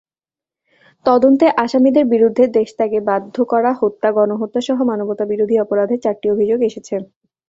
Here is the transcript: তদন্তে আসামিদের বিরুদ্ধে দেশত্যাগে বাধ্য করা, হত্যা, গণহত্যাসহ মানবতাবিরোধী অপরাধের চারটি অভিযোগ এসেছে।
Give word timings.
তদন্তে 1.05 1.45
আসামিদের 1.63 2.05
বিরুদ্ধে 2.05 2.43
দেশত্যাগে 2.57 2.99
বাধ্য 3.09 3.35
করা, 3.43 3.71
হত্যা, 3.81 4.09
গণহত্যাসহ 4.11 4.77
মানবতাবিরোধী 4.91 5.55
অপরাধের 5.59 5.99
চারটি 6.03 6.27
অভিযোগ 6.31 6.59
এসেছে। 6.69 6.95